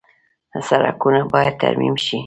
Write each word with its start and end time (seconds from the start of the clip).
سړکونه 0.67 1.19
باید 1.33 1.53
ترمیم 1.61 1.95
شي 2.05 2.17